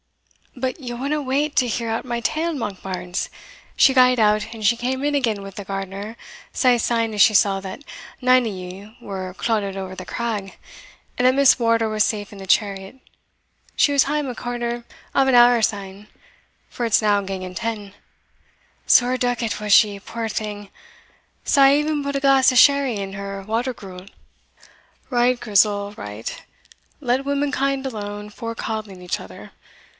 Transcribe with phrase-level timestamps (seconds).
[0.55, 3.29] "But ye wadna wait to hear out my tale, Monkbarns
[3.77, 6.17] she gaed out, and she came in again with the gardener
[6.51, 7.83] sae sune as she saw that
[8.19, 10.57] nane o' ye were clodded ower the Craig,
[11.17, 12.97] and that Miss Wardour was safe in the chariot;
[13.75, 14.83] she was hame a quarter
[15.15, 16.07] of an hour syne,
[16.67, 17.93] for it's now ganging ten
[18.87, 20.69] sair droukit was she, puir thing,
[21.45, 24.07] sae I e'en put a glass o' sherry in her water gruel."
[25.09, 26.43] "Right, Grizel, right
[26.99, 29.53] let womankind alone for coddling each other.